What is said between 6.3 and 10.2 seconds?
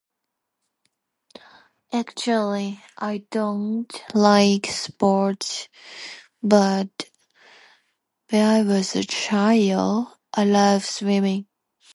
but when I was a child